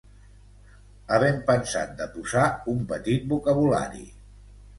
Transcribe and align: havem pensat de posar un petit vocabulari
havem 1.17 1.37
pensat 1.49 1.93
de 1.99 2.07
posar 2.15 2.47
un 2.75 2.81
petit 2.95 3.29
vocabulari 3.37 4.03